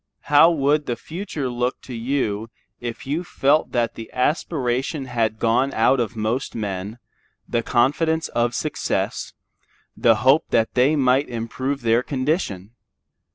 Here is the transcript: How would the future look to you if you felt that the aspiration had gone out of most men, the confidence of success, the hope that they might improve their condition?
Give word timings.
How 0.33 0.49
would 0.49 0.87
the 0.87 0.95
future 0.95 1.47
look 1.47 1.79
to 1.81 1.93
you 1.93 2.49
if 2.79 3.05
you 3.05 3.23
felt 3.23 3.71
that 3.73 3.93
the 3.93 4.09
aspiration 4.13 5.05
had 5.05 5.37
gone 5.37 5.71
out 5.75 5.99
of 5.99 6.15
most 6.15 6.55
men, 6.55 6.97
the 7.47 7.61
confidence 7.61 8.27
of 8.29 8.55
success, 8.55 9.33
the 9.95 10.15
hope 10.25 10.45
that 10.49 10.73
they 10.73 10.95
might 10.95 11.29
improve 11.29 11.83
their 11.83 12.01
condition? 12.01 12.71